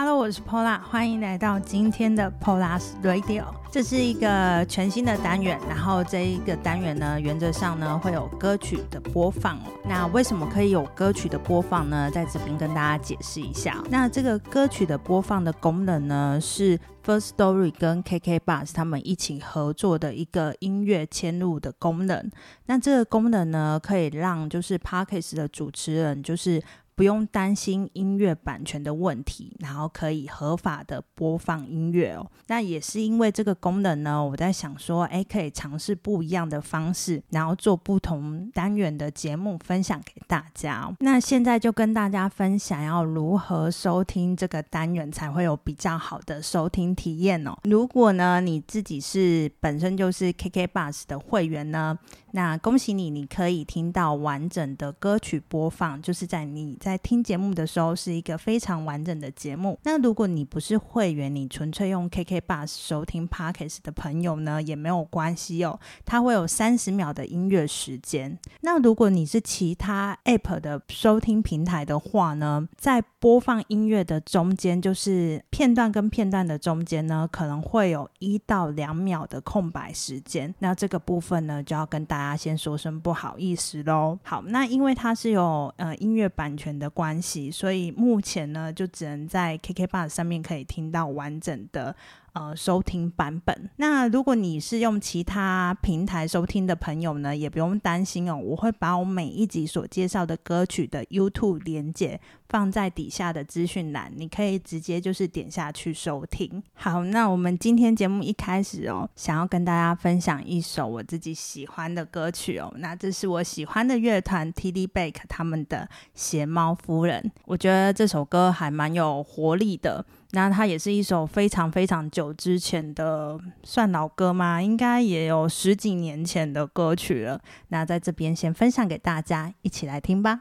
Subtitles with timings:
[0.00, 3.46] Hello，我是 Pola，欢迎来到今天的 Pola's Radio。
[3.68, 9.58] 这是一个全新的单元，然后这一个单元呢，原则上呢会有歌曲的播放。
[9.84, 12.08] 那为什么可以有歌曲的播放呢？
[12.12, 13.82] 在这边跟大家解释一下。
[13.90, 22.30] 那这个歌曲的播放的功能呢，是 First Story 跟 KK Bus 他们一起合作的一个音乐嵌入的功能。
[22.66, 26.62] 那这个功能呢，可以让就是 Parkes 的主持人就是。
[26.98, 32.28] 不用担心音乐版权的问题，然后可以合法的播放音乐哦。
[32.48, 40.92] 那也是因为这个功能呢，我在想说，哎，可以尝试不一样的方式，然后做不同单元的节目分享给大家。
[40.98, 47.56] 那现在就跟大家分享要如何收听这个单元才会有比较好的收听体验哦。
[47.62, 51.96] 如果呢你自己是本身就是 KK Bus 的会员呢，
[52.32, 56.76] 那恭喜你，你可以听到完整的歌曲播放，就是在你。
[56.88, 59.78] 在听节目的时候是一个非常完整的节目。
[59.84, 65.78] 那如果你不是会员，你纯粹用 KK Bus 收听 Podcast 的朋友呢，也没有关系哦。
[66.06, 68.38] 它会有三十秒的音乐时间。
[68.62, 80.54] 那如果你是其他 App 的收听平台的话呢，在播放音乐的中间，就是片段跟片段的中间呢，可能会有一到两秒的空白时间。
[80.60, 84.18] 那这个部分呢，就要跟大家先说声不好意思喽。
[84.22, 86.77] 好，那因为它是有呃音乐版权。
[86.78, 91.94] 的关系，所以目前呢，就只能在 KK Bus 上面可以听到完整的。
[92.34, 93.70] 呃，收听版本。
[93.76, 98.36] 那如果你是用其他平台收听的朋友呢，也不用担心哦。
[98.36, 106.62] 我会把我每一集所介绍的歌曲的 YouTube 连接放在底下的资讯栏，你可以直接就是点下去收听。
[106.74, 112.72] 好，那我们今天节目一开始哦，想要跟大家分享一首我自己喜欢的歌曲哦。
[112.76, 120.04] 那这是我喜欢的乐团 TD Bake 他们的《鞋猫夫人》，我觉得这首歌还蛮有活力的。
[120.32, 124.60] 那它也是一首非常非常久之前的算老歌吗？
[124.60, 127.40] 应该也有十几年前的歌曲了。
[127.68, 130.40] 那在这边先分享给大家，一起来听吧。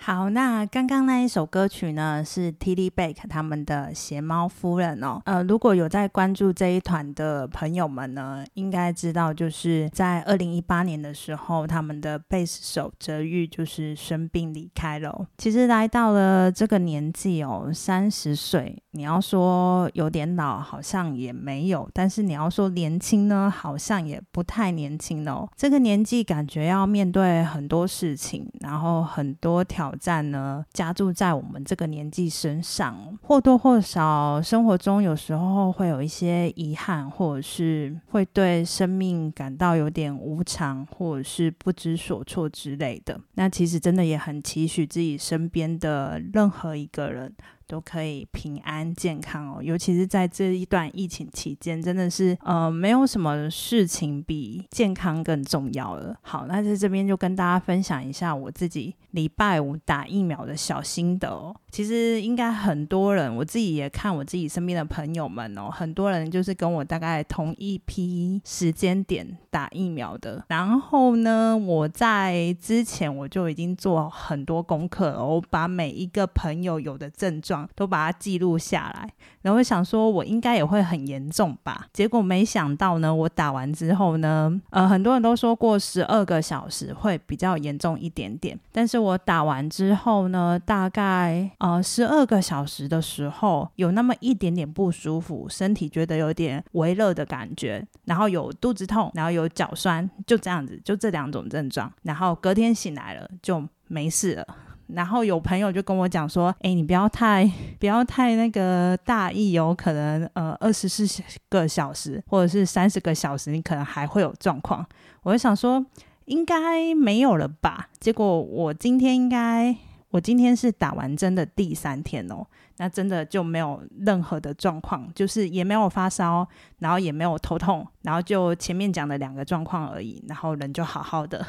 [0.00, 5.20] 好，那刚刚那一首歌曲呢，是 T D Bake 他们的《鞋猫夫人》哦。
[5.26, 15.26] 呃，如果有在关注这一团的朋友们呢，应该知道，就是在二零一八年的时候，他们的贝斯手泽玉就是生病离开了。
[15.36, 25.46] 其实来到了这个年纪哦，三十岁，你要说有点老，好像也没有；但是你要说年轻呢，好像也不太年轻哦。
[25.56, 29.87] 这个年纪感觉要面对很多事情，然后很多挑。
[29.88, 43.18] 挑战呢，加注在我们这个年纪身上，或多或少，生活中有时候会有一些遗憾，或者是会对生命感到有点无常，或者是不知所措之类的。
[43.34, 47.34] 那其实真的也很期许自己身边的任何一个人。
[47.68, 56.16] 都可以平安健康哦，尤其是在这一段疫情期间，真的是呃，没有什么事情比健康更重要了。
[56.22, 61.54] 好，那在这边就跟大家分享一下我自己礼拜五打疫苗的小心得哦。
[61.70, 70.42] 其实应该很多人，我自己也看我自己身边的朋友们哦，很多人就是跟我大概同一批时间点打疫苗的。
[70.48, 77.57] 然后呢，我在之前我就已经做很多功课了，我把每一个朋友有的症状。
[77.74, 79.10] 都把它记录下来，
[79.42, 104.46] 然后想说我应该也会很严重吧，结果没想到呢，我打完之后呢，呃，很多人都说过十二个小时会比较严重一点点，但是我打完之后呢，大概呃十二个小时的时候有那么一点点不舒服，身体觉得有点微热的感觉，然后有肚子痛，然后有脚酸，就这样子，就这两种症状，然后隔天醒来了就没事了。
[104.88, 111.06] 然后有朋友就跟我讲说：“哎，你不要太 不要太那个大意哦，可能呃二十四
[111.48, 114.84] 个小时或者是三十个小时，你可能还会有状况。”
[115.22, 115.84] 我就想说
[116.24, 117.88] 应该没有了吧。
[118.00, 119.76] 结果我今天应该
[120.10, 122.46] 我今天是打完针的第三天哦，
[122.78, 126.48] 那真的就没有任何的状况，就是也没有发烧，
[126.78, 131.44] 然后也没有头痛，然后就前面讲的两个状况而已，然后人就好好的。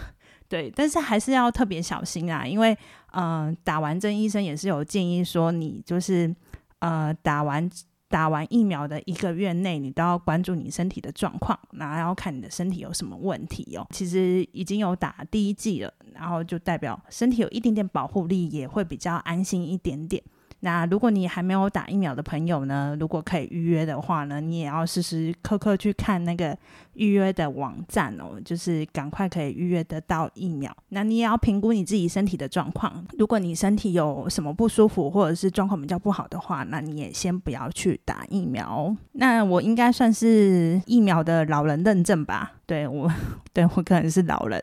[0.50, 2.76] 对，但是还是要特别小心啊，因为，
[3.14, 6.36] 嗯，打完针，医生也是有建议说，你就是，
[6.80, 7.70] 呃，打完
[8.08, 13.86] 打完疫苗的一个月内，你都要关注你身体的状况，然后要看你的身体有什么问题哦。
[13.92, 20.24] 其实已经有打第一剂了，然后就代表身体有一点点保护力，也会比较安心一点点。
[20.62, 26.58] 那如果你还没有打疫苗的朋友呢，如果可以预约的话呢，你也要时时刻刻去看那个
[26.94, 30.76] 预约的网站哦，就是赶快可以预约得到疫苗。
[30.90, 38.96] 那你也要评估你自己身体的状况，如果你身体有什么不舒服或者是状况比较不好的话，那你也先不要去打疫苗。
[39.14, 42.54] 那我应该算是疫苗的老人认证吧？
[42.66, 43.12] 对我，
[43.52, 44.62] 对我可能是老人。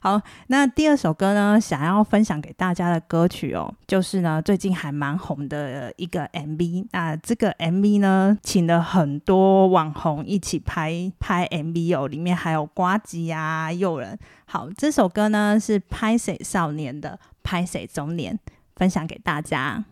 [0.00, 6.86] 好，那第二首歌呢，想要分享给大家的歌曲哦，就是呢最近还蛮红我们的一个 MV。
[6.92, 14.18] 那这个 MV 呢，请了很多网红一起拍拍 MV 哦，里面还有瓜吉啊、诱人。
[14.44, 18.38] 好，这首歌呢是拍谁少年的拍谁中年，
[18.76, 19.82] 分享给大家。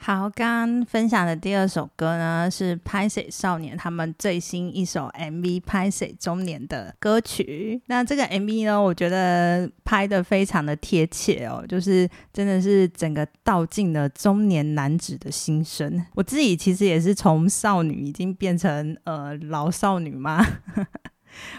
[0.00, 7.82] 好，刚刚分享的第二首歌呢，是拍谁少年他们最新一首 MV《拍谁中年》的歌曲。
[7.86, 16.02] 那这个 MV 呢，我觉得拍的非常的贴切哦，就是真的是整个道尽了中年男子的心声。
[16.14, 20.46] 我自己其实也是从少女已经变成呃老少女嘛。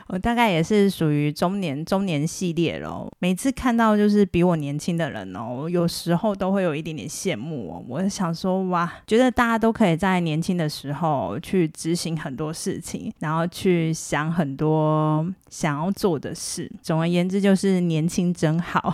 [0.08, 3.12] 我大概也是属于中年中年系列咯。
[3.20, 7.86] 每次看到就是比我年轻的人哦，有时候都会有一点点羡慕哦。
[7.88, 16.72] 我想说哇，觉得大家都可以在年轻的时候去执行很多事情，然后去想很多想要做的事。
[16.82, 18.94] 总而言之，就是年轻真好，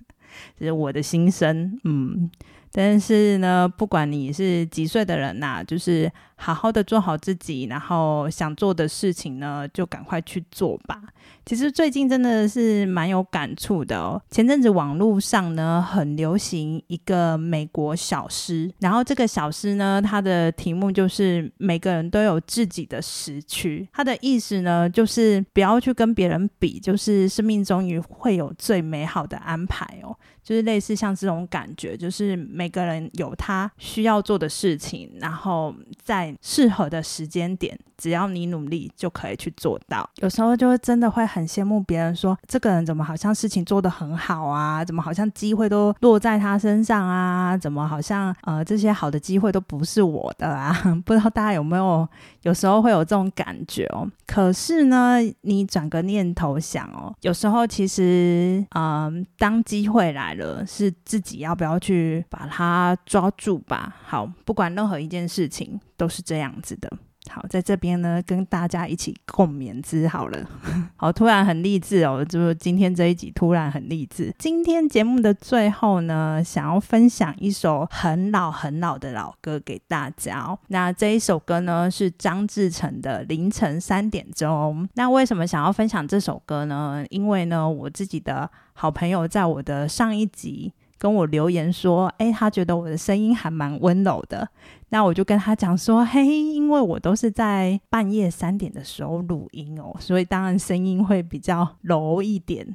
[0.58, 1.78] 这是我的心声。
[1.84, 2.30] 嗯。
[2.76, 11.00] 但是呢，不管你是几岁的人呐，就是好好的做好自己，然后想做的事情呢，就赶快去做吧。
[11.46, 14.20] 其实最近真的是蛮有感触的哦。
[14.30, 23.88] 前阵子网络上呢很流行一个美国小诗，然后这个小诗呢，它的题目就是每个人都有自己的时区。
[23.90, 30.14] 它的意思呢，就是不要去跟别人比，就是生命终于会有最美好的安排哦。
[30.42, 35.72] 就是类似像这种感觉，就是每每个人有他需要做的事情，然后
[36.02, 40.08] 在适合的时间点，只要你努力就可以去做到。
[40.16, 44.84] 有时候就会真的会很羡慕别人，说这个人怎么好像事情做得很好啊？
[44.84, 47.56] 怎么好像机会都落在他身上啊？
[47.56, 50.72] 怎么好像呃这些好的机会都不是我的啊？
[51.04, 52.06] 不知道大家有没有
[52.42, 54.06] 有时候会有这种感觉哦？
[54.26, 60.26] 可是呢，你转个念头想哦，有时候其实嗯，当机会来。
[60.36, 63.96] 了，是自己要不要去把它抓住吧？
[64.04, 66.92] 好，不管任何一件事情都是这样子的。
[67.30, 70.38] 好，在这边呢，跟大家一起共勉之好了。
[70.96, 74.34] 好，突然很励志哦，就今天这一集突然很励志。
[74.38, 80.56] 今天节目的最后呢，想要分享一首很老很老的老歌给大家。
[80.68, 84.84] 那这一首歌呢，是张志成的《凌晨三点钟》。
[84.94, 87.04] 那为什么想要分享这首歌呢？
[87.10, 90.72] 因为呢，我自己的好朋友在我的上一集。
[91.06, 94.48] 跟我留言说，哎，他觉得我的声音还蛮温柔的。
[94.88, 102.74] 那我就跟他讲说，嘿，因为我都是在半夜三点的时候录音哦，所以当然声音会比较柔一点。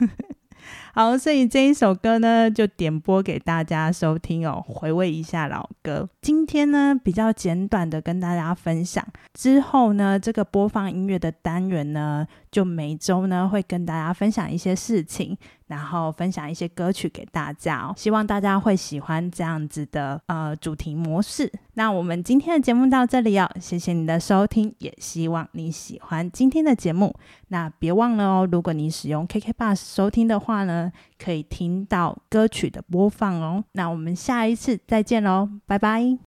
[0.92, 6.08] 好，所以这一首歌呢，就点播给大家收听哦，回味一下老歌。
[6.20, 9.06] 今天呢，比较简短的跟大家分享。
[9.32, 15.36] 之后呢，这个播放音乐的单元呢，就每周呢会跟大家分享一些事情，
[15.68, 17.94] 然后分享一些歌曲给大家哦。
[17.96, 21.50] 希望大家会喜欢这样子的呃主题模式。
[21.74, 27.14] 那我们今天的节目到这里哦，谢谢你的收听，也希望你喜欢今天的节目。
[27.48, 30.79] 那别忘了哦，如果你使用 KK Bus 收听的话呢
[31.18, 33.64] 可以听到歌曲的播放哦。
[33.72, 36.29] 那我们下一次再见喽，拜拜。